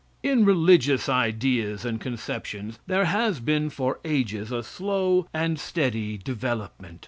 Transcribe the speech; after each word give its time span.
In 0.23 0.45
religious 0.45 1.07
ideas 1.07 1.85
and 1.85 2.01
conceptions 2.01 2.79
there 2.87 3.05
has 3.05 3.39
been 3.39 3.69
for 3.69 3.99
ages 4.03 4.51
a 4.51 4.63
slow 4.63 5.27
and 5.31 5.59
steady 5.59 6.17
development. 6.17 6.99